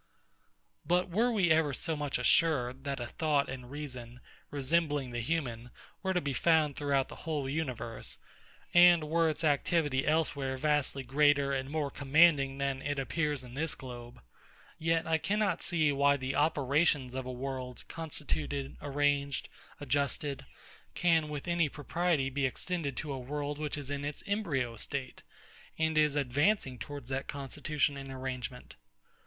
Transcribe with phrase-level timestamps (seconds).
[0.83, 5.69] But were we ever so much assured, that a thought and reason, resembling the human,
[6.01, 8.17] were to be found throughout the whole universe,
[8.73, 13.75] and were its activity elsewhere vastly greater and more commanding than it appears in this
[13.75, 14.23] globe;
[14.79, 19.49] yet I cannot see, why the operations of a world constituted, arranged,
[19.79, 20.47] adjusted,
[20.95, 25.21] can with any propriety be extended to a world which is in its embryo state,
[25.77, 28.77] and is advancing towards that constitution and arrangement.